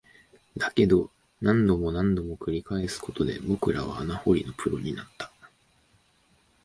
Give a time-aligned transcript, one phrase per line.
[0.57, 5.31] だけど、何度も何度も繰り返すことで、僕らは穴掘りのプロになった